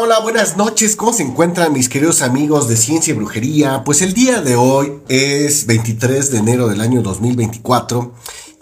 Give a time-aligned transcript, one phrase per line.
[0.00, 0.96] Hola, buenas noches.
[0.96, 3.84] ¿Cómo se encuentran mis queridos amigos de Ciencia y Brujería?
[3.84, 8.14] Pues el día de hoy es 23 de enero del año 2024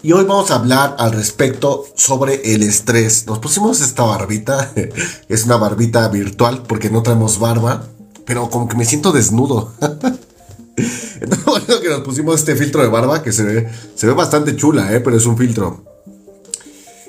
[0.03, 3.27] y hoy vamos a hablar al respecto sobre el estrés.
[3.27, 4.73] Nos pusimos esta barbita,
[5.29, 7.87] es una barbita virtual porque no traemos barba,
[8.25, 9.73] pero como que me siento desnudo.
[11.21, 14.55] Entonces, bueno, que nos pusimos este filtro de barba que se ve, se ve bastante
[14.57, 14.99] chula, ¿eh?
[14.99, 15.90] pero es un filtro.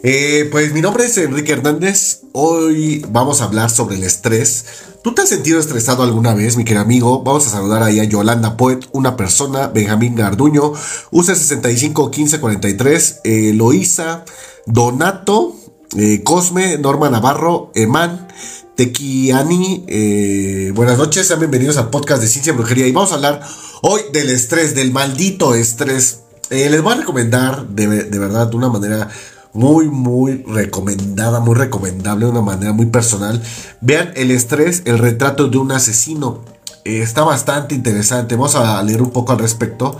[0.04, 2.22] Eh, pues mi nombre es Enrique Hernández.
[2.32, 4.64] Hoy vamos a hablar sobre el estrés.
[5.04, 7.22] ¿Tú te has sentido estresado alguna vez, mi querido amigo?
[7.22, 10.72] Vamos a saludar ahí a Yolanda Poet, una persona, Benjamín Garduño,
[11.12, 13.20] USA 65 15 43,
[13.54, 14.24] Loisa,
[14.66, 15.54] Donato,
[15.96, 18.26] eh, Cosme, Norma Navarro, Eman,
[18.74, 19.84] Tequiani.
[19.86, 22.88] Eh, buenas noches, sean bienvenidos al podcast de Ciencia y Brujería.
[22.88, 23.40] Y vamos a hablar
[23.82, 26.22] hoy del estrés, del maldito estrés.
[26.50, 29.08] les voy a recomendar de, de verdad de una manera
[29.52, 33.42] muy, muy recomendada, muy recomendable, de una manera muy personal.
[33.80, 36.40] Vean el estrés, el retrato de un asesino.
[36.84, 38.34] Eh, está bastante interesante.
[38.34, 39.98] Vamos a leer un poco al respecto.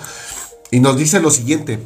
[0.70, 1.78] Y nos dice lo siguiente.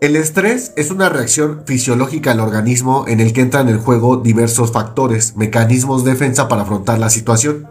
[0.00, 4.72] El estrés es una reacción fisiológica al organismo en el que entran en juego diversos
[4.72, 7.68] factores, mecanismos de defensa para afrontar la situación,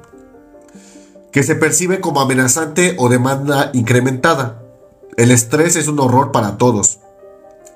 [1.31, 4.61] que se percibe como amenazante o demanda incrementada.
[5.17, 7.00] El estrés es un horror para todos,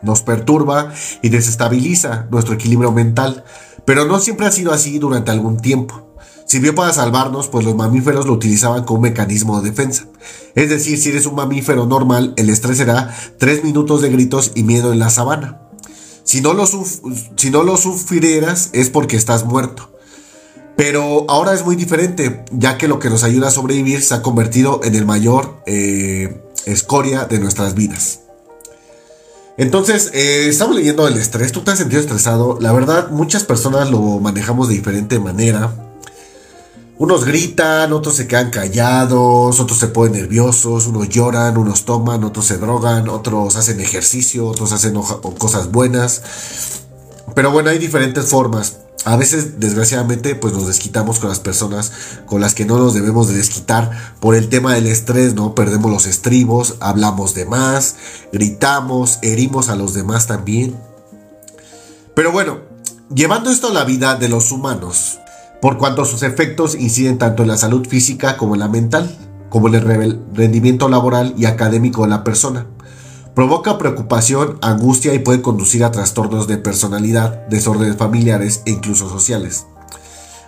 [0.04, 3.44] nos perturba y desestabiliza nuestro equilibrio mental,
[3.86, 6.14] pero no siempre ha sido así durante algún tiempo.
[6.46, 10.06] Sirvió para salvarnos, pues los mamíferos lo utilizaban como un de defensa.
[10.56, 14.64] Es decir, si eres un mamífero normal, el estrés será 3 minutos de gritos y
[14.64, 15.62] miedo en la sabana.
[16.24, 19.92] Si no lo, si no lo sufrieras es porque estás muerto.
[20.76, 24.22] Pero ahora es muy diferente, ya que lo que nos ayuda a sobrevivir se ha
[24.22, 28.23] convertido en el mayor eh, escoria de nuestras vidas.
[29.58, 31.52] Entonces, eh, estamos leyendo el estrés.
[31.52, 32.58] ¿Tú te has sentido estresado?
[32.60, 35.74] La verdad, muchas personas lo manejamos de diferente manera.
[36.98, 42.46] Unos gritan, otros se quedan callados, otros se ponen nerviosos, unos lloran, unos toman, otros
[42.46, 44.96] se drogan, otros hacen ejercicio, otros hacen
[45.38, 46.83] cosas buenas.
[47.36, 51.92] Pero bueno, hay diferentes formas a veces, desgraciadamente, pues nos desquitamos con las personas
[52.26, 55.56] con las que no nos debemos de desquitar por el tema del estrés, ¿no?
[55.56, 57.98] Perdemos los estribos, hablamos de más,
[58.32, 60.78] gritamos, herimos a los demás también.
[62.16, 62.60] Pero bueno,
[63.14, 65.20] llevando esto a la vida de los humanos,
[65.62, 69.14] por cuanto sus efectos inciden tanto en la salud física como en la mental,
[69.50, 72.68] como en el rendimiento laboral y académico de la persona.
[73.36, 79.66] Provoca preocupación, angustia y puede conducir a trastornos de personalidad, desórdenes familiares e incluso sociales.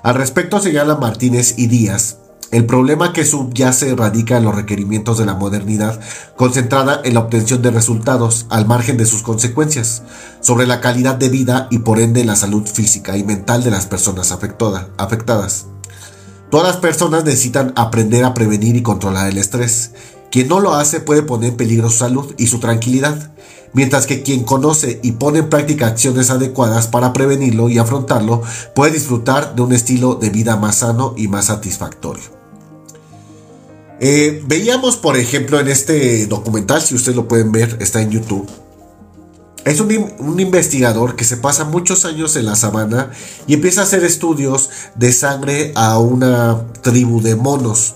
[0.04, 2.20] Al respecto señala Martínez y Díaz,
[2.52, 6.00] el problema que subyace radica en los requerimientos de la modernidad,
[6.38, 10.04] concentrada en la obtención de resultados, al margen de sus consecuencias,
[10.42, 13.88] sobre la calidad de vida y por ende la salud física y mental de las
[13.88, 15.66] personas afectadas.
[16.52, 19.92] Todas las personas necesitan aprender a prevenir y controlar el estrés,
[20.32, 23.32] quien no lo hace puede poner en peligro su salud y su tranquilidad,
[23.74, 28.42] mientras que quien conoce y pone en práctica acciones adecuadas para prevenirlo y afrontarlo
[28.74, 32.36] puede disfrutar de un estilo de vida más sano y más satisfactorio.
[34.00, 38.48] Eh, veíamos, por ejemplo, en este documental, si ustedes lo pueden ver, está en YouTube.
[39.64, 43.10] Es un, un, investigador que se pasa muchos años en la sabana
[43.48, 47.96] y empieza a hacer estudios de sangre a una tribu de monos.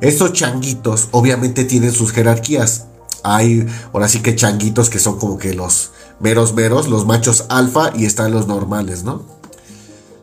[0.00, 2.86] Estos changuitos obviamente tienen sus jerarquías.
[3.24, 7.92] Hay ahora sí que changuitos que son como que los meros meros, los machos alfa
[7.96, 9.38] y están los normales, ¿no?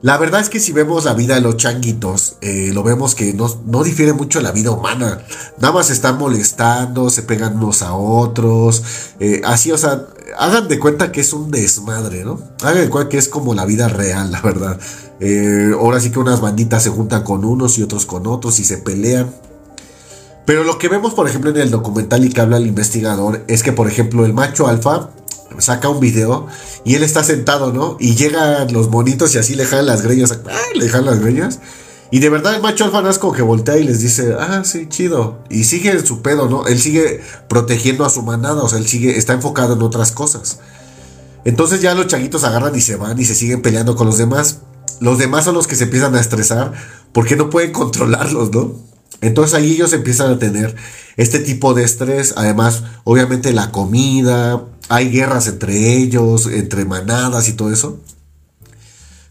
[0.02, 3.34] La verdad es que si vemos la vida de los changuitos, eh, lo vemos que
[3.34, 5.20] no, no, difiere mucho la vida humana.
[5.58, 8.84] Nada más están molestando, se pegan unos a otros.
[9.20, 10.06] Eh, así, o sea,
[10.38, 12.40] hagan de cuenta que es un desmadre, ¿no?
[12.62, 14.80] Hagan de cuenta que es como la vida real, la verdad.
[15.20, 18.64] Eh, ahora sí que unas banditas se juntan con unos y otros con otros y
[18.64, 19.34] se pelean.
[20.46, 23.64] Pero lo que vemos, por ejemplo, en el documental y que habla el investigador es
[23.64, 25.10] que, por ejemplo, el macho alfa
[25.58, 26.48] saca un video
[26.84, 27.98] y él está sentado, ¿no?
[28.00, 30.38] Y llegan los monitos y así le jalan las greñas.
[30.76, 31.60] Le dejan las greñas.
[32.12, 34.62] Y de verdad el macho alfa no es como que voltea y les dice, ah,
[34.64, 35.40] sí, chido.
[35.50, 36.68] Y sigue en su pedo, ¿no?
[36.68, 40.60] Él sigue protegiendo a su manada, o sea, él sigue, está enfocado en otras cosas.
[41.46, 44.60] Entonces ya los chaguitos agarran y se van y se siguen peleando con los demás.
[45.00, 46.74] Los demás son los que se empiezan a estresar
[47.12, 48.74] porque no pueden controlarlos, ¿no?
[49.22, 50.76] Entonces ahí ellos empiezan a tener
[51.18, 52.34] este tipo de estrés.
[52.38, 58.00] Además, obviamente la comida, hay guerras entre ellos, entre manadas y todo eso.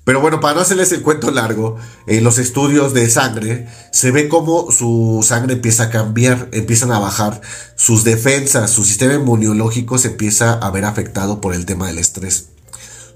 [0.04, 1.76] Pero bueno, para no hacerles el cuento largo,
[2.06, 6.98] en los estudios de sangre se ve cómo su sangre empieza a cambiar, empiezan a
[6.98, 7.40] bajar
[7.74, 12.48] sus defensas, su sistema inmunológico se empieza a ver afectado por el tema del estrés.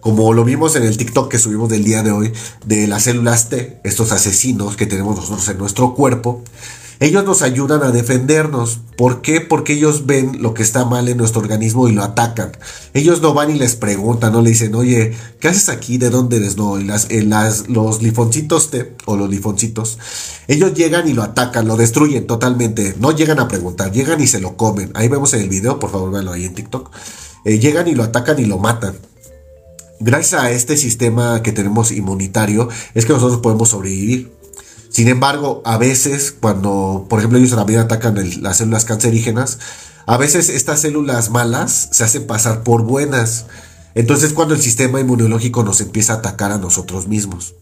[0.01, 2.33] Como lo vimos en el TikTok que subimos del día de hoy,
[2.65, 6.43] de las células T, estos asesinos que tenemos nosotros en nuestro cuerpo,
[7.01, 8.81] ellos nos ayudan a defendernos.
[8.97, 9.41] ¿Por qué?
[9.41, 12.51] Porque ellos ven lo que está mal en nuestro organismo y lo atacan.
[12.93, 15.99] Ellos no van y les preguntan, no le dicen, oye, ¿qué haces aquí?
[15.99, 16.57] ¿De dónde eres?
[16.57, 17.09] No, las,
[17.69, 19.99] los lifoncitos T o los lifoncitos,
[20.49, 22.97] ellos llegan y lo atacan, lo destruyen totalmente.
[22.99, 24.91] No llegan a preguntar, llegan y se lo comen.
[24.95, 26.91] Ahí vemos en el video, por favor, véanlo ahí en TikTok.
[27.45, 28.95] Eh, llegan y lo atacan y lo matan
[30.01, 34.33] gracias a este sistema que tenemos inmunitario es que nosotros podemos sobrevivir.
[34.91, 39.59] Sin embargo, a veces cuando, por ejemplo, ellos también atacan las células cancerígenas,
[40.07, 43.47] a veces estas células malas se hacen pasar por buenas.
[43.95, 47.55] Entonces cuando el sistema inmunológico nos empieza a atacar a nosotros mismos.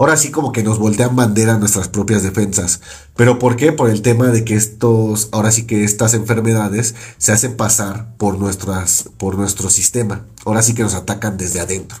[0.00, 2.80] Ahora sí como que nos voltean bandera nuestras propias defensas.
[3.16, 3.70] ¿Pero por qué?
[3.70, 8.38] Por el tema de que estos, ahora sí que estas enfermedades se hacen pasar por,
[8.38, 10.24] nuestras, por nuestro sistema.
[10.46, 11.98] Ahora sí que nos atacan desde adentro.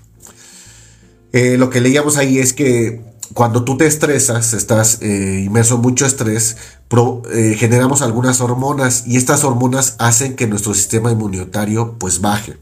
[1.34, 3.02] Eh, lo que leíamos ahí es que
[3.34, 6.56] cuando tú te estresas, estás eh, inmerso en mucho estrés,
[7.34, 12.56] eh, generamos algunas hormonas y estas hormonas hacen que nuestro sistema inmunitario pues baje.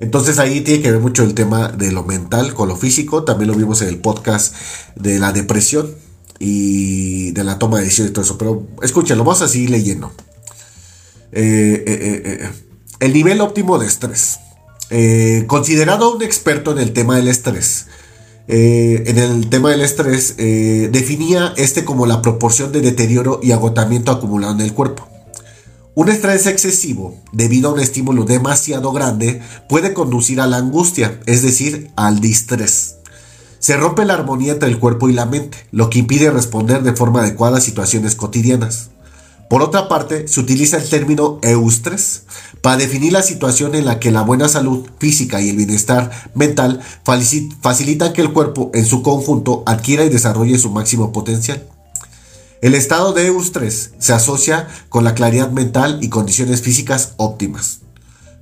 [0.00, 3.24] Entonces ahí tiene que ver mucho el tema de lo mental con lo físico.
[3.24, 4.54] También lo vimos en el podcast
[4.96, 5.94] de la depresión
[6.38, 8.38] y de la toma de decisiones y todo eso.
[8.38, 10.12] Pero escúchenlo, vamos a seguir leyendo.
[11.32, 12.50] Eh,
[13.00, 14.38] el nivel óptimo de estrés.
[15.46, 17.86] considerado un experto en el tema del estrés,
[18.50, 23.52] eh, en el tema del estrés, eh, definía este como la proporción de deterioro y
[23.52, 25.06] agotamiento acumulado en el cuerpo.
[25.98, 31.42] Un estrés excesivo, debido a un estímulo demasiado grande, puede conducir a la angustia, es
[31.42, 32.98] decir, al distrés.
[33.58, 36.94] Se rompe la armonía entre el cuerpo y la mente, lo que impide responder de
[36.94, 38.90] forma adecuada a situaciones cotidianas.
[39.50, 42.22] Por otra parte, se utiliza el término eustres
[42.62, 46.80] para definir la situación en la que la buena salud física y el bienestar mental
[47.60, 51.66] facilitan que el cuerpo en su conjunto adquiera y desarrolle su máximo potencial.
[52.60, 57.80] El estado de eustrés se asocia con la claridad mental y condiciones físicas óptimas.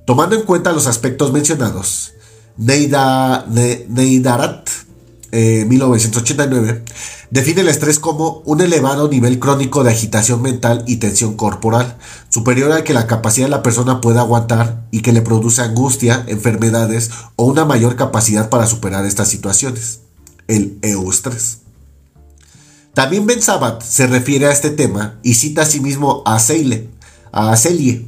[0.05, 2.13] Tomando en cuenta los aspectos mencionados,
[2.57, 4.69] Neida, Neidarat,
[5.31, 6.91] 1989, eh,
[7.29, 11.97] Define el estrés como un elevado nivel crónico de agitación mental y tensión corporal,
[12.29, 16.23] superior al que la capacidad de la persona puede aguantar y que le produce angustia,
[16.27, 19.99] enfermedades o una mayor capacidad para superar estas situaciones.
[20.47, 21.59] El eustrés.
[22.97, 25.79] También Ben Sabat se refiere a este tema y cita a sí
[26.25, 26.89] a Seile,
[27.31, 28.07] a Celie,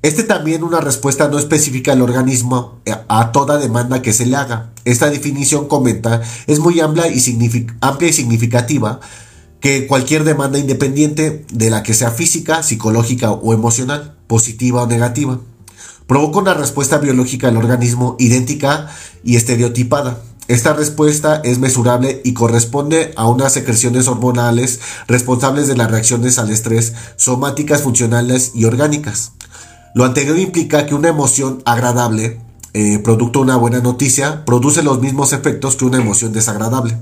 [0.00, 4.36] este también una respuesta no específica al organismo eh, a toda demanda que se le
[4.36, 4.70] haga.
[4.84, 7.20] Esta definición comenta es muy amplia y,
[7.80, 9.00] amplia y significativa
[9.58, 15.40] que cualquier demanda independiente de la que sea física, psicológica o emocional, positiva o negativa,
[16.06, 18.88] provoca una respuesta biológica al organismo idéntica
[19.24, 20.22] y estereotipada.
[20.48, 24.78] Esta respuesta es mesurable y corresponde a unas secreciones hormonales
[25.08, 29.32] responsables de las reacciones al estrés somáticas, funcionales y orgánicas.
[29.92, 32.40] Lo anterior implica que una emoción agradable,
[32.74, 36.96] eh, producto de una buena noticia, produce los mismos efectos que una emoción desagradable,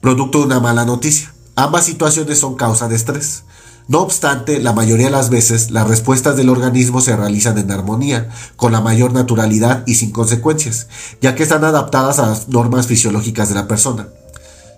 [0.00, 1.34] producto de una mala noticia.
[1.56, 3.42] Ambas situaciones son causa de estrés.
[3.86, 8.30] No obstante, la mayoría de las veces las respuestas del organismo se realizan en armonía,
[8.56, 10.88] con la mayor naturalidad y sin consecuencias,
[11.20, 14.08] ya que están adaptadas a las normas fisiológicas de la persona.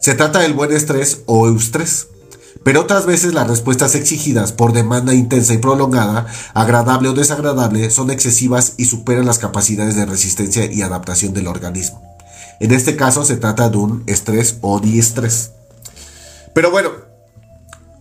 [0.00, 2.08] Se trata del buen estrés o eustrés
[2.66, 8.10] pero otras veces las respuestas exigidas por demanda intensa y prolongada, agradable o desagradable, son
[8.10, 12.02] excesivas y superan las capacidades de resistencia y adaptación del organismo.
[12.58, 15.52] En este caso se trata de un estrés o diestrés.
[16.54, 16.90] Pero bueno,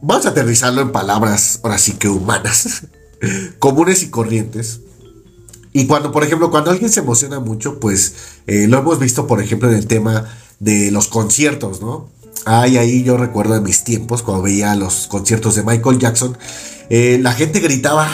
[0.06, 2.84] vamos a aterrizarlo en palabras, ahora sí que humanas,
[3.60, 4.82] comunes y corrientes.
[5.74, 8.14] Y cuando, por ejemplo, cuando alguien se emociona mucho, pues
[8.48, 10.26] eh, lo hemos visto, por ejemplo, en el tema
[10.60, 12.10] de los conciertos, ¿no?
[12.46, 16.38] Ay, ahí yo recuerdo de mis tiempos, cuando veía los conciertos de Michael Jackson,
[16.90, 18.10] eh, la gente gritaba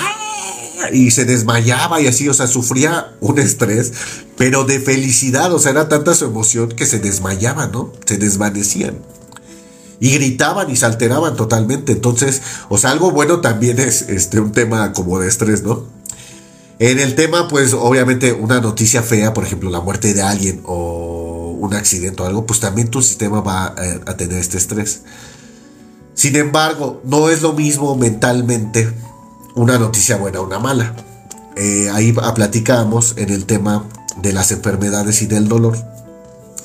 [0.93, 3.91] y se desmayaba y así, o sea, sufría un estrés,
[4.38, 7.91] pero de felicidad, o sea, era tanta su emoción que se desmayaban, ¿no?
[8.05, 8.98] Se desvanecían.
[10.01, 11.93] Y gritaban y se alteraban totalmente.
[11.93, 15.86] Entonces, o sea, algo bueno también es este, un tema como de estrés, ¿no?
[16.79, 21.55] En el tema, pues obviamente una noticia fea, por ejemplo, la muerte de alguien o
[21.60, 23.75] un accidente o algo, pues también tu sistema va
[24.08, 25.03] a, tener este estrés.
[26.15, 28.91] Sin embargo, no es lo mismo mentalmente
[29.53, 30.96] una noticia buena o una mala.
[31.55, 33.86] Eh, ahí platicábamos en el tema
[34.20, 35.77] de las enfermedades y del dolor.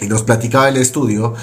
[0.01, 1.35] Y nos platicaba el estudio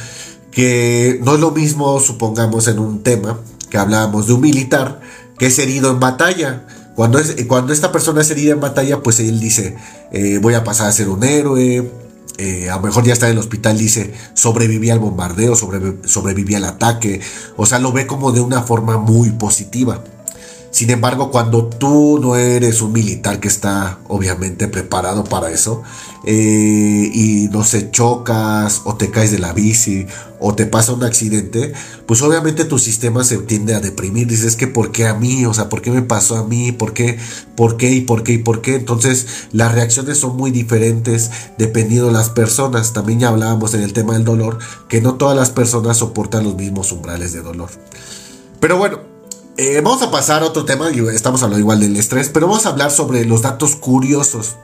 [0.53, 5.01] que no es lo mismo, supongamos, en un tema que hablábamos de un militar
[5.37, 6.65] que es herido en batalla.
[6.95, 9.75] Cuando, cuando esta persona es herida en batalla, pues él dice,
[10.11, 11.91] eh, voy a pasar a ser un héroe,
[12.37, 16.65] eh, a lo mejor ya está en el hospital, dice, sobreviví al bombardeo, sobreviví al
[16.65, 17.19] ataque,
[17.57, 20.03] o sea, lo ve como de una forma muy positiva.
[20.69, 25.83] Sin embargo, cuando tú no eres un militar que está obviamente preparado para eso,
[26.25, 30.05] eh, y no se chocas o te caes de la bici
[30.39, 31.73] o te pasa un accidente,
[32.05, 34.27] pues obviamente tu sistema se tiende a deprimir.
[34.27, 35.45] Dices que ¿por qué a mí?
[35.45, 36.73] O sea, ¿por qué me pasó a mí?
[36.73, 37.17] ¿Por qué?
[37.55, 37.91] ¿Por qué?
[37.91, 38.33] ¿Y por qué?
[38.33, 38.75] ¿Y por qué?
[38.75, 42.91] Entonces las reacciones son muy diferentes dependiendo de las personas.
[42.91, 46.55] También ya hablábamos en el tema del dolor, que no todas las personas soportan los
[46.55, 47.69] mismos umbrales de dolor.
[48.59, 48.99] Pero bueno,
[49.55, 52.69] eh, vamos a pasar a otro tema, estamos hablando igual del estrés, pero vamos a
[52.69, 54.55] hablar sobre los datos curiosos.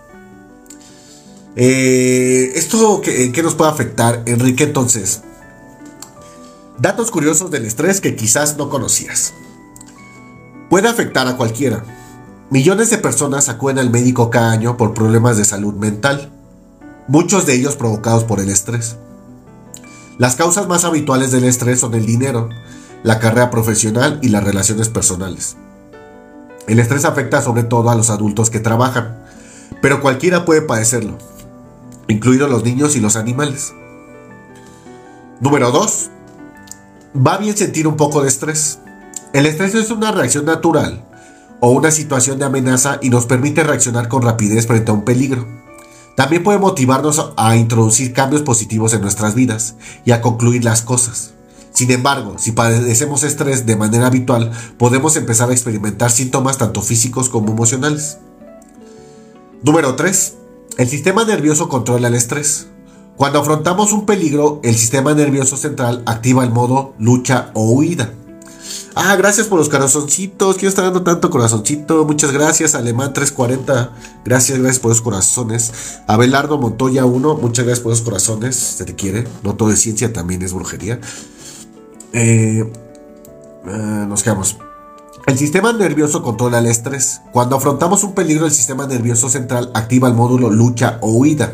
[1.62, 4.64] Eh, ¿Esto qué, qué nos puede afectar, Enrique?
[4.64, 5.24] Entonces,
[6.78, 9.34] datos curiosos del estrés que quizás no conocías.
[10.70, 11.84] Puede afectar a cualquiera.
[12.50, 16.32] Millones de personas acuden al médico cada año por problemas de salud mental,
[17.10, 18.96] muchos de ellos provocados por el estrés.
[20.18, 22.48] Las causas más habituales del estrés son el dinero,
[23.04, 25.58] la carrera profesional y las relaciones personales.
[26.70, 29.22] El estrés afecta sobre todo a los adultos que trabajan,
[29.82, 31.18] pero cualquiera puede padecerlo,
[32.10, 33.74] incluidos los niños y los animales.
[35.40, 36.10] Número 2.
[37.26, 38.80] Va bien sentir un poco de estrés.
[39.32, 41.06] El estrés es una reacción natural
[41.62, 45.48] o una situación de amenaza y nos permite reaccionar con rapidez frente a un peligro.
[46.16, 51.32] También puede motivarnos a introducir cambios positivos en nuestras vidas y a concluir las cosas.
[51.72, 57.30] Sin embargo, si padecemos estrés de manera habitual, podemos empezar a experimentar síntomas tanto físicos
[57.30, 58.18] como emocionales.
[59.64, 60.39] Número 3.
[60.80, 62.68] El sistema nervioso controla el estrés.
[63.18, 68.14] Cuando afrontamos un peligro, el sistema nervioso central activa el modo lucha o huida.
[68.96, 70.56] Ah, gracias por los corazoncitos.
[70.56, 72.06] Quiero estar dando tanto corazoncito.
[72.06, 73.92] Muchas gracias, Alemán 340.
[74.24, 76.00] Gracias, gracias por los corazones.
[76.08, 77.36] Abelardo Montoya 1.
[77.36, 78.56] Muchas gracias por los corazones.
[78.56, 79.28] Se te quiere.
[79.44, 81.02] No todo es ciencia, también es brujería.
[82.14, 82.64] Eh,
[83.66, 84.56] eh, nos quedamos.
[85.30, 87.22] El sistema nervioso controla el estrés.
[87.32, 91.54] Cuando afrontamos un peligro, el sistema nervioso central activa el módulo lucha o huida.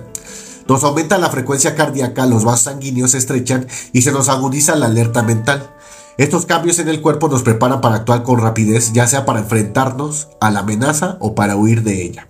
[0.70, 4.86] Nos aumenta la frecuencia cardíaca, los vasos sanguíneos se estrechan y se nos agudiza la
[4.86, 5.76] alerta mental.
[6.18, 10.30] Estos cambios en el cuerpo nos preparan para actuar con rapidez, ya sea para enfrentarnos
[10.40, 12.30] a la amenaza o para huir de ella.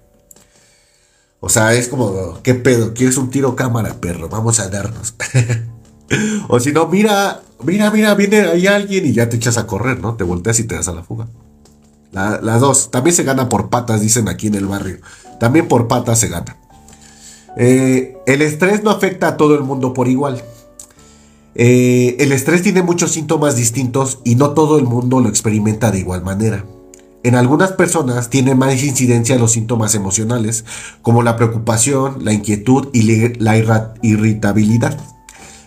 [1.41, 2.95] O sea, es como, ¿qué pedo?
[2.95, 4.29] ¿Quieres un tiro cámara, perro?
[4.29, 5.13] Vamos a darnos.
[6.47, 9.99] o si no, mira, mira, mira, viene ahí alguien y ya te echas a correr,
[9.99, 10.15] ¿no?
[10.15, 11.27] Te volteas y te das a la fuga.
[12.11, 12.91] las dos.
[12.91, 14.97] También se gana por patas, dicen aquí en el barrio.
[15.39, 16.57] También por patas se gana.
[17.57, 20.43] Eh, el estrés no afecta a todo el mundo por igual.
[21.55, 25.99] Eh, el estrés tiene muchos síntomas distintos y no todo el mundo lo experimenta de
[25.99, 26.65] igual manera.
[27.23, 30.63] En algunas personas tiene más incidencia los síntomas emocionales,
[31.01, 33.57] como la preocupación, la inquietud y la
[34.01, 35.14] irritabilidad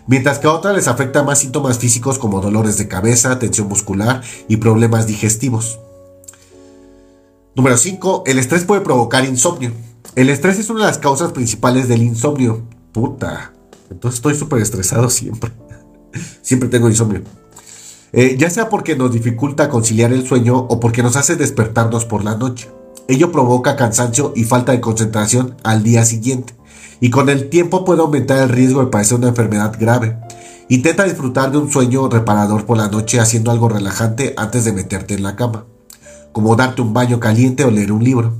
[0.09, 4.23] mientras que a otras les afecta más síntomas físicos como dolores de cabeza, tensión muscular
[4.49, 5.79] y problemas digestivos.
[7.55, 8.25] Número 5.
[8.27, 9.71] El estrés puede provocar insomnio.
[10.17, 12.62] El estrés es una de las causas principales del insomnio.
[12.93, 13.53] Puta.
[13.91, 15.53] Entonces estoy súper estresado siempre.
[16.43, 17.23] siempre tengo insomnio.
[18.12, 22.25] Eh, ya sea porque nos dificulta conciliar el sueño o porque nos hace despertarnos por
[22.25, 22.69] la noche.
[23.07, 26.58] Ello provoca cansancio y falta de concentración al día siguiente
[27.00, 30.19] y con el tiempo puede aumentar el riesgo de padecer una enfermedad grave.
[30.69, 35.14] Intenta disfrutar de un sueño reparador por la noche haciendo algo relajante antes de meterte
[35.14, 35.64] en la cama,
[36.33, 38.35] como darte un baño caliente o leer un libro.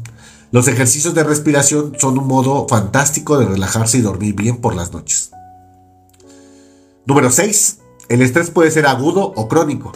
[0.51, 4.93] Los ejercicios de respiración son un modo fantástico de relajarse y dormir bien por las
[4.93, 5.31] noches.
[7.07, 7.79] Número 6.
[8.09, 9.93] El estrés puede ser agudo o crónico.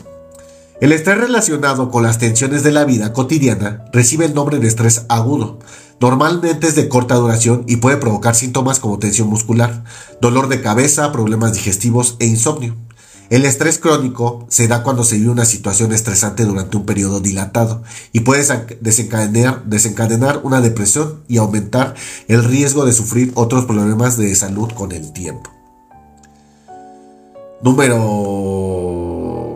[0.82, 5.06] El estrés relacionado con las tensiones de la vida cotidiana recibe el nombre de estrés
[5.08, 5.60] agudo.
[6.00, 9.84] Normalmente es de corta duración y puede provocar síntomas como tensión muscular,
[10.20, 12.74] dolor de cabeza, problemas digestivos e insomnio.
[13.30, 17.84] El estrés crónico se da cuando se vive una situación estresante durante un periodo dilatado
[18.10, 18.44] y puede
[18.80, 21.94] desencadenar, desencadenar una depresión y aumentar
[22.26, 25.48] el riesgo de sufrir otros problemas de salud con el tiempo.
[27.62, 28.02] Número...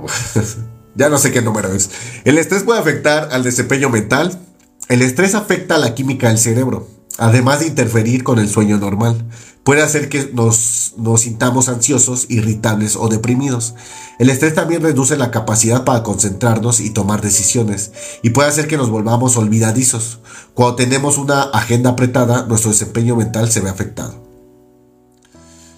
[0.97, 1.91] Ya no sé qué número es.
[2.25, 4.41] El estrés puede afectar al desempeño mental.
[4.89, 6.89] El estrés afecta a la química del cerebro,
[7.19, 9.27] además de interferir con el sueño normal.
[9.63, 13.75] Puede hacer que nos, nos sintamos ansiosos, irritables o deprimidos.
[14.19, 18.77] El estrés también reduce la capacidad para concentrarnos y tomar decisiones y puede hacer que
[18.77, 20.21] nos volvamos olvidadizos.
[20.55, 24.25] Cuando tenemos una agenda apretada, nuestro desempeño mental se ve afectado.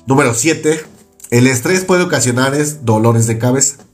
[0.07, 0.81] Número 7.
[1.31, 3.88] El estrés puede ocasionar dolores de cabeza.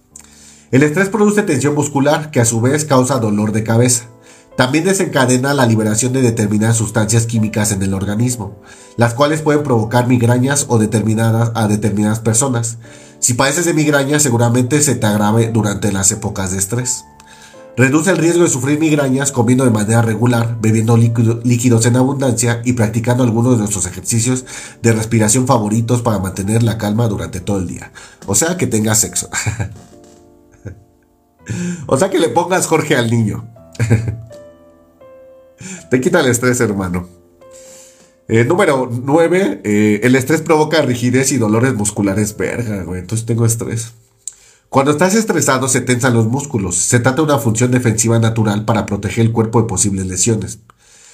[0.75, 4.07] El estrés produce tensión muscular que a su vez causa dolor de cabeza.
[4.57, 8.57] También desencadena la liberación de determinadas sustancias químicas en el organismo,
[8.97, 12.79] las cuales pueden provocar migrañas o determinadas a determinadas personas.
[13.21, 17.05] Si padeces de migraña, seguramente se te agrave durante las épocas de estrés.
[17.77, 22.73] Reduce el riesgo de sufrir migrañas comiendo de manera regular, bebiendo líquidos en abundancia y
[22.73, 24.45] practicando algunos de nuestros ejercicios
[24.83, 27.93] de respiración favoritos para mantener la calma durante todo el día.
[28.27, 29.29] O sea, que tengas sexo.
[31.87, 33.49] o sea, que le pongas Jorge al niño.
[35.91, 37.09] Te quita el estrés, hermano.
[38.29, 39.61] Eh, número 9.
[39.65, 42.37] Eh, el estrés provoca rigidez y dolores musculares.
[42.37, 43.01] Verga, güey.
[43.01, 43.93] Entonces tengo estrés.
[44.69, 46.77] Cuando estás estresado se tensan los músculos.
[46.77, 50.61] Se trata de una función defensiva natural para proteger el cuerpo de posibles lesiones.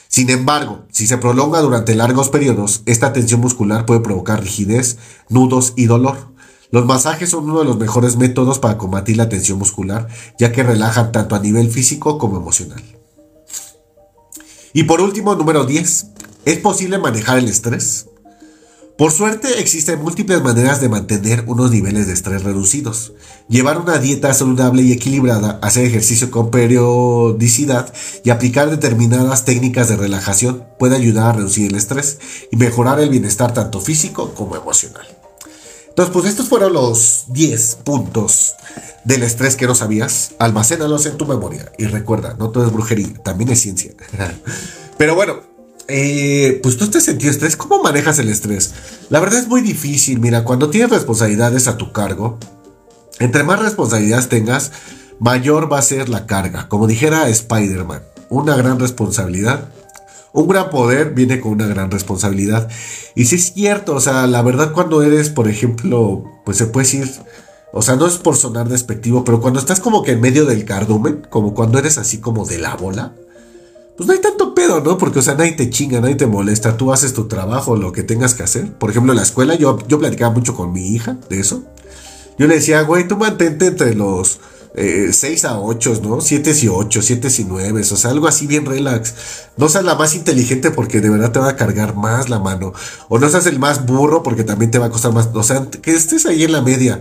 [0.08, 5.72] Sin embargo, si se prolonga durante largos periodos, esta tensión muscular puede provocar rigidez, nudos
[5.76, 6.30] y dolor.
[6.72, 10.08] Los masajes son uno de los mejores métodos para combatir la tensión muscular,
[10.38, 12.82] ya que relajan tanto a nivel físico como emocional.
[14.72, 16.06] Y por último, número 10.
[16.44, 18.06] ¿Es posible manejar el estrés?
[18.96, 23.14] Por suerte existen múltiples maneras de mantener unos niveles de estrés reducidos.
[23.48, 27.92] Llevar una dieta saludable y equilibrada, hacer ejercicio con periodicidad
[28.24, 32.18] y aplicar determinadas técnicas de relajación puede ayudar a reducir el estrés
[32.52, 35.19] y mejorar el bienestar tanto físico como emocional.
[36.00, 38.54] Entonces, pues estos fueron los 10 puntos
[39.04, 40.30] del estrés que no sabías.
[40.38, 41.70] Almacénalos en tu memoria.
[41.76, 43.92] Y recuerda, no todo es brujería, también es ciencia.
[44.96, 45.40] Pero bueno,
[45.88, 47.54] eh, pues tú te sentido estrés.
[47.54, 48.72] ¿Cómo manejas el estrés?
[49.10, 50.20] La verdad es muy difícil.
[50.20, 52.38] Mira, cuando tienes responsabilidades a tu cargo,
[53.18, 54.72] entre más responsabilidades tengas,
[55.18, 56.66] mayor va a ser la carga.
[56.70, 59.68] Como dijera Spider-Man, una gran responsabilidad
[60.32, 62.68] un gran poder viene con una gran responsabilidad.
[63.14, 66.86] Y si es cierto, o sea, la verdad cuando eres, por ejemplo, pues se puede
[66.86, 67.10] decir,
[67.72, 70.64] o sea, no es por sonar despectivo, pero cuando estás como que en medio del
[70.64, 73.14] cardumen, como cuando eres así como de la bola,
[73.96, 74.96] pues no hay tanto pedo, ¿no?
[74.96, 78.02] Porque, o sea, nadie te chinga, nadie te molesta, tú haces tu trabajo, lo que
[78.02, 78.72] tengas que hacer.
[78.72, 81.64] Por ejemplo, en la escuela yo, yo platicaba mucho con mi hija de eso.
[82.38, 84.40] Yo le decía, güey, tú mantente entre los
[84.74, 86.20] 6 eh, a 8, ¿no?
[86.20, 89.14] 7 y 8, 7 y 9, o sea, algo así bien relax.
[89.56, 92.72] No seas la más inteligente porque de verdad te va a cargar más la mano.
[93.08, 95.28] O no seas el más burro porque también te va a costar más.
[95.34, 97.00] O sea, que estés ahí en la media.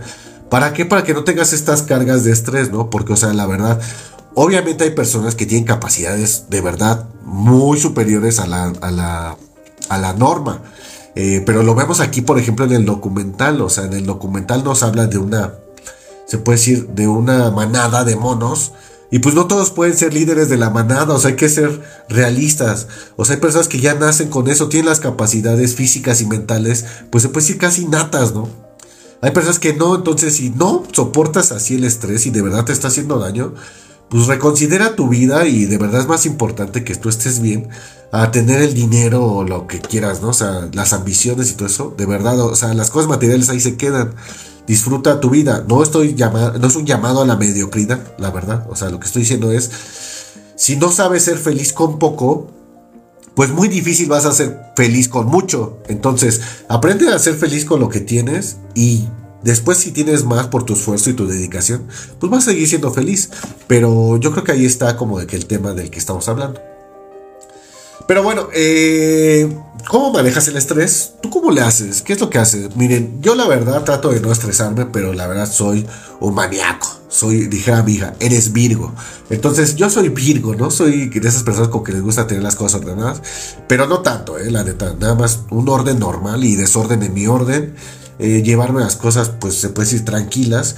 [0.50, 0.84] ¿Para qué?
[0.84, 2.90] Para que no tengas estas cargas de estrés, ¿no?
[2.90, 3.80] Porque, o sea, la verdad,
[4.34, 9.36] obviamente hay personas que tienen capacidades de verdad muy superiores a la, a la,
[9.88, 10.60] a la norma.
[11.14, 13.60] Eh, pero lo vemos aquí, por ejemplo, en el documental.
[13.60, 15.54] O sea, en el documental nos habla de una
[16.30, 18.70] se puede decir, de una manada de monos.
[19.10, 21.82] Y pues no todos pueden ser líderes de la manada, o sea, hay que ser
[22.08, 22.86] realistas.
[23.16, 26.84] O sea, hay personas que ya nacen con eso, tienen las capacidades físicas y mentales,
[27.10, 28.48] pues se puede decir casi natas, ¿no?
[29.22, 32.72] Hay personas que no, entonces si no soportas así el estrés y de verdad te
[32.72, 33.54] está haciendo daño,
[34.08, 37.68] pues reconsidera tu vida y de verdad es más importante que tú estés bien
[38.12, 40.28] a tener el dinero o lo que quieras, ¿no?
[40.28, 43.58] O sea, las ambiciones y todo eso, de verdad, o sea, las cosas materiales ahí
[43.58, 44.14] se quedan
[44.70, 45.64] disfruta tu vida.
[45.68, 48.68] No estoy llamado, no es un llamado a la mediocridad, la verdad.
[48.70, 49.68] O sea, lo que estoy diciendo es,
[50.54, 52.52] si no sabes ser feliz con poco,
[53.34, 55.78] pues muy difícil vas a ser feliz con mucho.
[55.88, 59.08] Entonces, aprende a ser feliz con lo que tienes y
[59.42, 61.88] después si tienes más por tu esfuerzo y tu dedicación,
[62.20, 63.30] pues vas a seguir siendo feliz.
[63.66, 66.69] Pero yo creo que ahí está como de que el tema del que estamos hablando.
[68.06, 69.48] Pero bueno, eh,
[69.88, 71.14] ¿cómo manejas el estrés?
[71.22, 72.02] ¿Tú cómo le haces?
[72.02, 72.74] ¿Qué es lo que haces?
[72.76, 75.86] Miren, yo la verdad trato de no estresarme, pero la verdad soy
[76.20, 76.88] un maníaco.
[77.08, 78.94] Soy, dije a mi hija, eres Virgo.
[79.30, 80.70] Entonces yo soy Virgo, ¿no?
[80.70, 83.20] Soy de esas personas con que les gusta tener las cosas ordenadas,
[83.66, 84.50] pero no tanto, ¿eh?
[84.50, 87.74] La neta, nada más un orden normal y desorden en mi orden.
[88.20, 90.76] Eh, llevarme las cosas, pues se puede decir, tranquilas.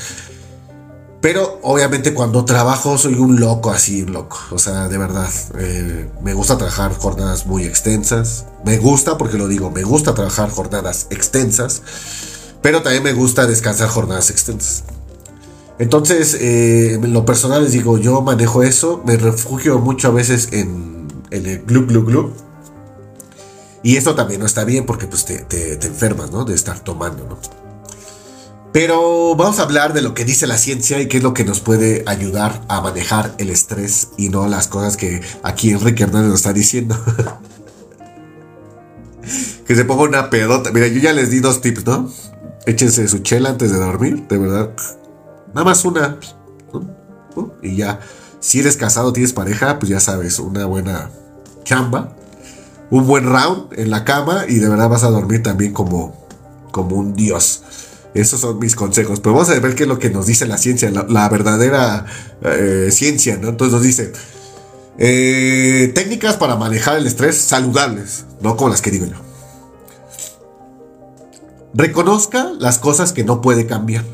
[1.23, 4.39] Pero obviamente cuando trabajo soy un loco así, loco.
[4.51, 8.47] O sea, de verdad, eh, me gusta trabajar jornadas muy extensas.
[8.65, 11.83] Me gusta, porque lo digo, me gusta trabajar jornadas extensas.
[12.61, 14.83] Pero también me gusta descansar jornadas extensas.
[15.79, 19.01] Entonces, eh, en lo personal les digo, yo manejo eso.
[19.07, 22.33] Me refugio mucho a veces en, el glu glu glu.
[23.85, 26.45] Y esto también no está bien porque pues te enfermas, ¿no?
[26.45, 27.62] De estar tomando, ¿no?
[28.73, 31.45] Pero vamos a hablar de lo que dice la ciencia y qué es lo que
[31.45, 36.31] nos puede ayudar a manejar el estrés y no las cosas que aquí Enrique Hernández
[36.31, 36.97] nos está diciendo.
[39.67, 40.71] que se ponga una pedota.
[40.73, 42.11] Mira, yo ya les di dos tips, ¿no?
[42.65, 44.71] Échense su chela antes de dormir, de verdad.
[45.49, 46.19] Nada más una.
[47.63, 48.01] Y ya,
[48.41, 51.11] si eres casado, tienes pareja, pues ya sabes, una buena
[51.65, 52.17] chamba.
[52.91, 56.27] Un buen round en la cama y de verdad vas a dormir también como,
[56.71, 57.63] como un dios.
[58.14, 59.20] Esos son mis consejos.
[59.20, 62.05] Pero vamos a ver qué es lo que nos dice la ciencia, la, verdadera
[62.42, 63.48] eh, ciencia, ¿no?
[63.48, 64.12] Entonces nos dice,
[64.98, 69.16] Eh, técnicas para manejar el estrés saludables, no como las que digo yo.
[71.75, 74.05] Reconozca las cosas que no puede cambiar.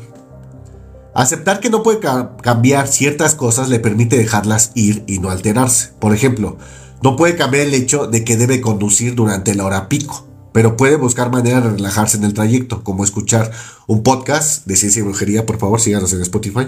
[1.13, 5.89] Aceptar que no puede cambiar ciertas cosas le permite dejarlas ir y no alterarse.
[5.99, 6.57] Por ejemplo,
[7.03, 10.95] no puede cambiar el hecho de que debe conducir durante la hora pico, pero puede
[10.95, 13.51] buscar maneras de relajarse en el trayecto, como escuchar
[13.87, 16.67] un podcast de ciencia y brujería, por favor, síganos en Spotify.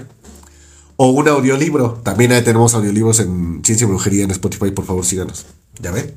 [0.97, 5.05] O un audiolibro, también ahí tenemos audiolibros en ciencia y brujería en Spotify, por favor,
[5.05, 5.45] síganos.
[5.79, 6.15] ¿Ya ven?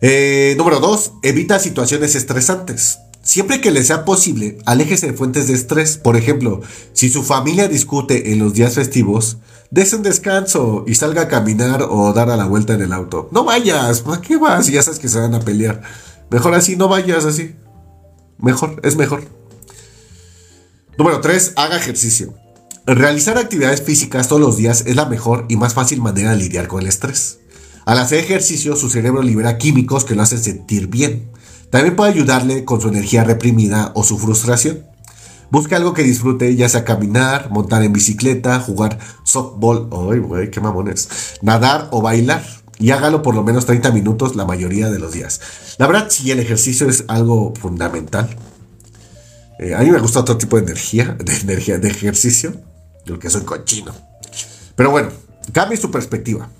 [0.00, 1.12] Eh, número 2.
[1.22, 2.98] Evita situaciones estresantes.
[3.22, 5.96] Siempre que le sea posible, aléjese de fuentes de estrés.
[5.96, 6.60] Por ejemplo,
[6.92, 9.38] si su familia discute en los días festivos,
[9.70, 13.28] des un descanso y salga a caminar o dar a la vuelta en el auto.
[13.30, 14.66] No vayas, ¿para qué vas?
[14.66, 15.82] Ya sabes que se van a pelear.
[16.32, 17.54] Mejor así, no vayas así.
[18.38, 19.24] Mejor, es mejor.
[20.96, 21.52] Número 3.
[21.56, 22.34] Haga ejercicio.
[22.86, 26.68] Realizar actividades físicas todos los días es la mejor y más fácil manera de lidiar
[26.68, 27.40] con el estrés.
[27.84, 31.30] Al hacer ejercicio, su cerebro libera químicos que lo hacen sentir bien.
[31.70, 34.86] También puede ayudarle con su energía reprimida o su frustración.
[35.50, 39.90] Busque algo que disfrute, ya sea caminar, montar en bicicleta, jugar softball,
[40.34, 41.10] ay, qué mamones,
[41.42, 42.61] nadar o bailar.
[42.82, 45.40] Y hágalo por lo menos 30 minutos la mayoría de los días.
[45.78, 48.28] La verdad, sí, el ejercicio es algo fundamental.
[49.60, 52.60] Eh, a mí me gusta otro tipo de energía, de energía, de ejercicio,
[53.20, 53.94] que soy cochino.
[54.74, 55.10] Pero bueno,
[55.52, 56.50] cambie su perspectiva.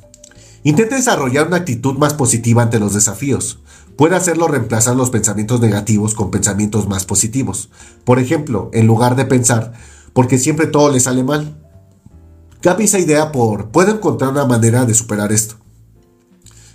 [0.62, 3.58] Intente desarrollar una actitud más positiva ante los desafíos
[3.96, 7.68] puede hacerlo reemplazar los pensamientos negativos con pensamientos más positivos.
[8.04, 9.72] Por ejemplo, en lugar de pensar,
[10.12, 11.58] porque siempre todo le sale mal,
[12.60, 15.61] cambie esa idea por, puedo encontrar una manera de superar esto.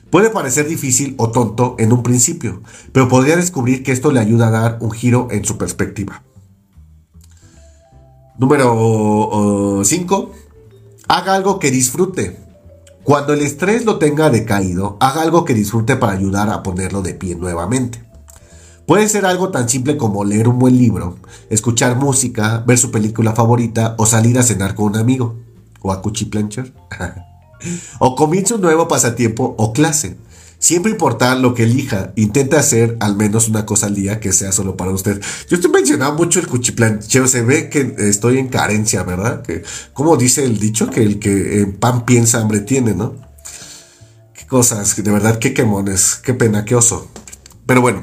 [0.10, 2.62] Puede parecer difícil o tonto en un principio,
[2.93, 6.24] pero podría descubrir que esto le ayuda a dar un giro en su perspectiva.
[8.38, 10.32] Número 5.
[11.08, 12.38] haga algo que disfrute.
[13.04, 17.13] Cuando el estrés lo tenga decaído, haga algo que disfrute para ayudar a ponerlo de
[17.13, 18.04] pie nuevamente.
[18.86, 21.17] Puede ser algo tan simple como leer un buen libro,
[21.50, 25.36] escuchar música, ver su película favorita o salir a cenar con un amigo.
[25.82, 26.74] O a cuchiplanchar.
[28.00, 30.17] o comienza un nuevo pasatiempo o clase.
[30.60, 34.52] Siempre importa lo que elija, intenta hacer al menos una cosa al día que sea
[34.52, 35.22] solo para usted.
[35.48, 39.43] Yo estoy mencionando mucho el cuchiplancheo, se ve que estoy en carencia, ¿verdad?
[39.43, 43.15] Que, como dice el dicho, que el que en pan piensa hambre tiene, ¿no?
[44.34, 47.08] Qué cosas, de verdad, qué quemones, qué pena, qué oso.
[47.67, 48.02] Pero bueno,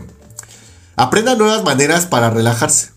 [0.95, 2.91] aprenda nuevas maneras para relajarse.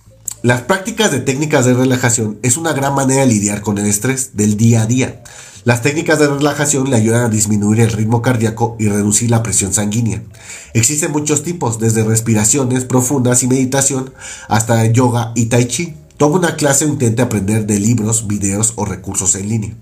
[0.44, 4.38] Las prácticas de técnicas de relajación es una gran manera de lidiar con el estrés
[4.38, 5.24] del día a día.
[5.64, 9.74] Las técnicas de relajación le ayudan a disminuir el ritmo cardíaco y reducir la presión
[9.74, 10.24] sanguínea.
[10.74, 14.14] Existen muchos tipos, desde respiraciones profundas y meditación
[14.48, 15.96] hasta yoga y tai chi.
[16.18, 19.78] Toma una clase o intente aprender de libros, videos o recursos en línea.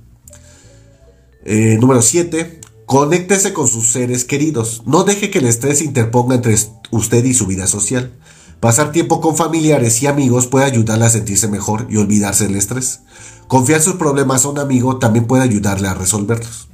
[1.46, 2.60] Eh, número 7.
[2.86, 4.84] Conéctese con sus seres queridos.
[4.86, 6.56] No deje que el estrés se interponga entre
[6.92, 8.12] usted y su vida social.
[8.60, 13.02] Pasar tiempo con familiares y amigos puede ayudarle a sentirse mejor y olvidarse del estrés.
[13.48, 16.68] Confiar sus problemas a un amigo también puede ayudarle a resolverlos.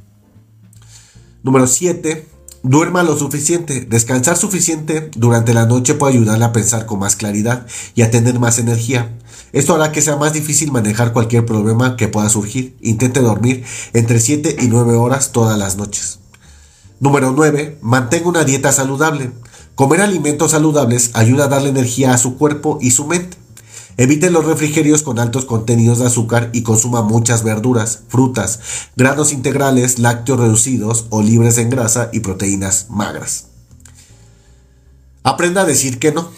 [1.43, 2.27] Número 7.
[2.63, 3.81] Duerma lo suficiente.
[3.81, 8.39] Descansar suficiente durante la noche puede ayudarle a pensar con más claridad y a tener
[8.39, 9.17] más energía.
[9.51, 12.77] Esto hará que sea más difícil manejar cualquier problema que pueda surgir.
[12.81, 16.19] Intente dormir entre 7 y 9 horas todas las noches.
[17.01, 17.79] Número 9.
[17.81, 19.31] Mantenga una dieta saludable.
[19.75, 23.40] Comer alimentos saludables ayuda a darle energía a su cuerpo y su mente.
[23.97, 28.59] Evite los refrigerios con altos contenidos de azúcar y consuma muchas verduras, frutas,
[28.95, 33.47] granos integrales, lácteos reducidos o libres en grasa y proteínas magras.
[35.23, 36.31] Aprenda a decir que no.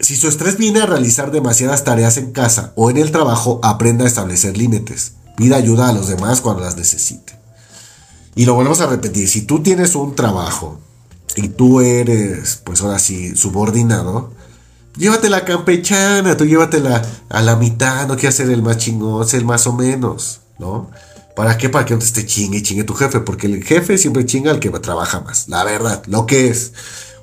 [0.00, 4.04] Si su estrés viene a realizar demasiadas tareas en casa o en el trabajo, aprenda
[4.04, 5.12] a establecer límites.
[5.36, 7.38] Pida ayuda a los demás cuando las necesite.
[8.34, 10.80] Y lo volvemos a repetir, si tú tienes un trabajo
[11.36, 14.32] y tú eres, pues ahora sí, subordinado,
[14.96, 19.66] llévatela campechana, tú llévatela a la mitad, no quieras ser el más chingón, ser más
[19.66, 20.90] o menos, ¿no?
[21.36, 21.68] ¿Para qué?
[21.68, 24.50] Para que no te esté chingue y chingue tu jefe, porque el jefe siempre chinga
[24.50, 26.72] al que trabaja más, la verdad, lo que es.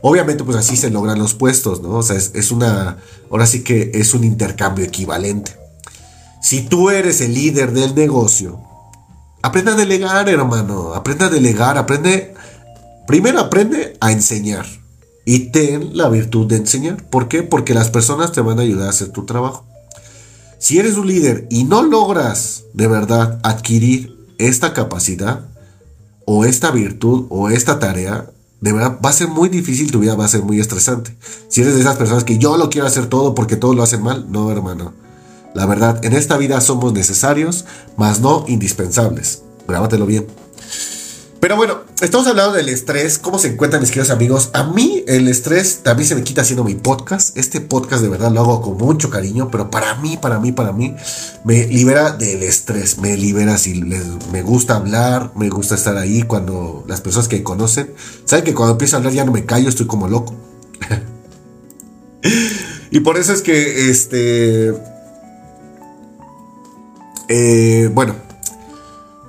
[0.02, 1.92] Obviamente, pues así se logran los puestos, ¿no?
[1.92, 2.98] O sea, es, es una,
[3.30, 5.56] ahora sí que es un intercambio equivalente.
[6.42, 8.60] Si tú eres el líder del negocio,
[9.44, 12.34] aprenda a delegar, hermano, aprenda a delegar, aprende
[13.12, 14.66] Primero aprende a enseñar
[15.26, 17.04] y ten la virtud de enseñar.
[17.10, 17.44] ¿Por qué?
[17.44, 19.66] Porque las personas te van a ayudar a hacer tu trabajo.
[20.58, 25.46] Si eres un líder y no logras de verdad adquirir esta capacidad
[26.26, 28.30] o esta virtud o esta tarea,
[28.60, 31.16] de verdad va a ser muy difícil, tu vida va a ser muy estresante.
[31.50, 34.04] Si eres de esas personas que yo lo quiero hacer todo porque todos lo hacen
[34.04, 34.94] mal, no hermano.
[35.54, 37.66] La verdad, en esta vida somos necesarios,
[37.98, 39.44] mas no indispensables.
[39.68, 40.28] Grábatelo bien.
[41.42, 44.52] Pero bueno, estamos hablando del estrés, cómo se encuentran mis queridos amigos.
[44.54, 47.36] A mí el estrés también se me quita haciendo mi podcast.
[47.36, 50.72] Este podcast de verdad lo hago con mucho cariño, pero para mí, para mí, para
[50.72, 50.96] mí,
[51.44, 53.82] me libera del estrés, me libera si
[54.32, 57.92] me gusta hablar, me gusta estar ahí cuando las personas que conocen,
[58.26, 60.36] saben que cuando empiezo a hablar ya no me callo, estoy como loco.
[62.92, 64.76] y por eso es que, este...
[67.30, 68.14] Eh, bueno,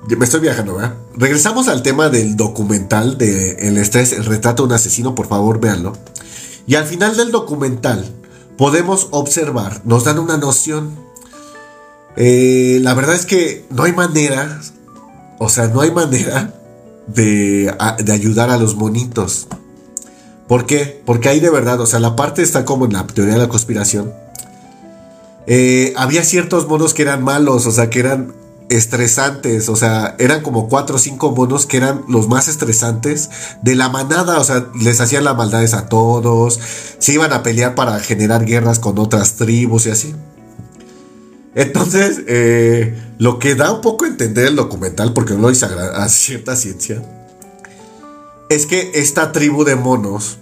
[0.08, 0.94] me estoy viajando, ¿verdad?
[1.16, 5.60] Regresamos al tema del documental de El estrés, el retrato de un asesino, por favor,
[5.60, 5.92] véanlo.
[6.66, 8.04] Y al final del documental
[8.56, 10.96] podemos observar, nos dan una noción.
[12.16, 14.60] Eh, la verdad es que no hay manera,
[15.38, 16.54] o sea, no hay manera
[17.06, 17.74] de,
[18.12, 19.46] ayudar a los monitos.
[20.48, 21.00] ¿Por qué?
[21.06, 23.48] Porque ahí de verdad, o sea, la parte está como en la teoría de la
[23.48, 24.12] conspiración.
[25.46, 28.34] Eh, había ciertos monos que eran malos, o sea, que eran
[28.72, 33.30] estresantes, o sea, eran como cuatro o cinco monos que eran los más estresantes
[33.62, 36.58] de la manada, o sea, les hacían las maldades a todos,
[36.98, 40.14] se iban a pelear para generar guerras con otras tribus y así.
[41.54, 45.66] Entonces, eh, lo que da un poco a entender el documental, porque no lo hice
[45.66, 47.02] a cierta ciencia,
[48.48, 50.38] es que esta tribu de monos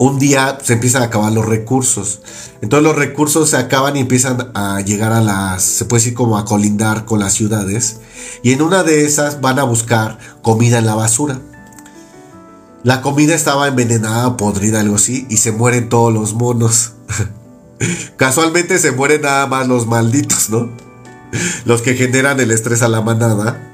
[0.00, 2.22] un día se empiezan a acabar los recursos.
[2.62, 6.38] Entonces los recursos se acaban y empiezan a llegar a las, se puede decir como
[6.38, 8.00] a colindar con las ciudades.
[8.42, 11.38] Y en una de esas van a buscar comida en la basura.
[12.82, 16.94] La comida estaba envenenada, podrida, algo así, y se mueren todos los monos.
[18.16, 20.70] Casualmente se mueren nada más los malditos, ¿no?
[21.66, 23.69] Los que generan el estrés a la manada.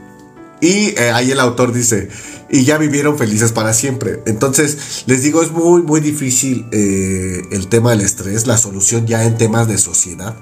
[0.61, 2.09] Y eh, ahí el autor dice,
[2.51, 4.23] y ya vivieron felices para siempre.
[4.27, 9.25] Entonces, les digo, es muy, muy difícil eh, el tema del estrés, la solución ya
[9.25, 10.37] en temas de sociedad.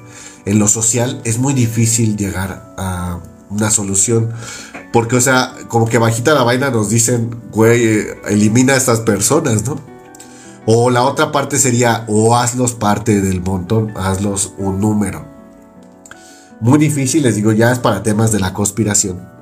[0.45, 4.31] En lo social es muy difícil llegar a una solución.
[4.93, 9.01] Porque, o sea, como que bajita la vaina nos dicen, güey, eh, elimina a estas
[9.01, 9.81] personas, ¿no?
[10.67, 15.27] O la otra parte sería, o hazlos parte del montón, hazlos un número.
[16.61, 19.34] Muy difícil, les digo, ya es para temas de la conspiración.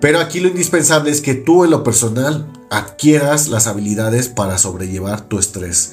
[0.00, 5.22] Pero aquí lo indispensable es que tú en lo personal adquieras las habilidades para sobrellevar
[5.22, 5.92] tu estrés.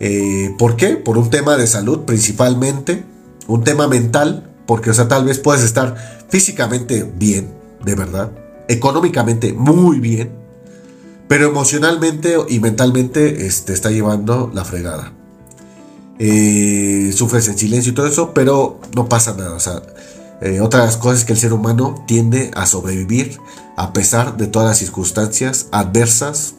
[0.00, 0.96] Eh, ¿Por qué?
[0.96, 3.04] Por un tema de salud principalmente,
[3.48, 7.50] un tema mental, porque o sea, tal vez puedes estar físicamente bien,
[7.84, 8.30] de verdad,
[8.68, 10.30] económicamente muy bien,
[11.26, 15.12] pero emocionalmente y mentalmente te este, está llevando la fregada.
[16.20, 19.54] Eh, sufres en silencio y todo eso, pero no pasa nada.
[19.54, 19.82] O sea,
[20.40, 23.38] eh, otras cosas que el ser humano tiende a sobrevivir
[23.76, 26.54] a pesar de todas las circunstancias adversas.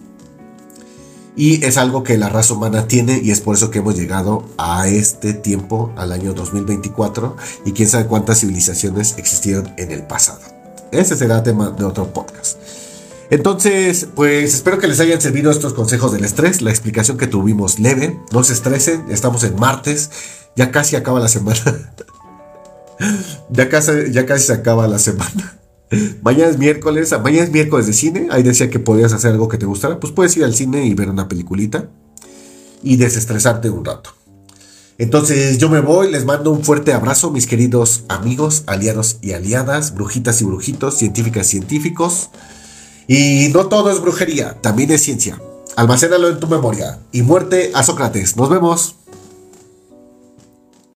[1.35, 4.43] Y es algo que la raza humana tiene y es por eso que hemos llegado
[4.57, 10.41] a este tiempo, al año 2024, y quién sabe cuántas civilizaciones existieron en el pasado.
[10.91, 12.57] Ese será tema de otro podcast.
[13.29, 17.79] Entonces, pues espero que les hayan servido estos consejos del estrés, la explicación que tuvimos
[17.79, 20.09] leve, no se estresen, estamos en martes,
[20.55, 21.93] ya casi acaba la semana.
[23.49, 25.59] ya, casi, ya casi se acaba la semana.
[26.21, 28.27] Mañana es miércoles, mañana es miércoles de cine.
[28.29, 29.99] Ahí decía que podías hacer algo que te gustara.
[29.99, 31.89] Pues puedes ir al cine y ver una peliculita
[32.83, 34.11] y desestresarte un rato.
[34.99, 39.95] Entonces yo me voy, les mando un fuerte abrazo, mis queridos amigos, aliados y aliadas,
[39.95, 42.29] brujitas y brujitos, científicas y científicos.
[43.07, 45.41] Y no todo es brujería, también es ciencia.
[45.75, 46.99] Almacénalo en tu memoria.
[47.13, 48.35] Y muerte a Sócrates.
[48.35, 48.95] Nos vemos.